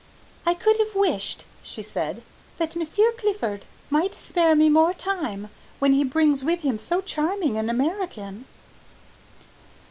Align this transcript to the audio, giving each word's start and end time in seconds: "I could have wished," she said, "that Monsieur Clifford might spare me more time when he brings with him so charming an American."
"I 0.47 0.55
could 0.55 0.77
have 0.79 0.95
wished," 0.95 1.45
she 1.61 1.83
said, 1.83 2.23
"that 2.57 2.75
Monsieur 2.75 3.11
Clifford 3.11 3.65
might 3.91 4.15
spare 4.15 4.55
me 4.55 4.67
more 4.67 4.95
time 4.95 5.51
when 5.77 5.93
he 5.93 6.03
brings 6.03 6.43
with 6.43 6.61
him 6.61 6.79
so 6.79 7.01
charming 7.01 7.55
an 7.55 7.69
American." 7.69 8.45